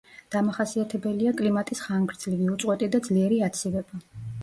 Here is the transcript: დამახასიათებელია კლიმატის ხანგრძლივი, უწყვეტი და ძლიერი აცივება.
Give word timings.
დამახასიათებელია 0.35 1.35
კლიმატის 1.43 1.83
ხანგრძლივი, 1.89 2.51
უწყვეტი 2.57 2.93
და 2.97 3.07
ძლიერი 3.11 3.43
აცივება. 3.53 4.07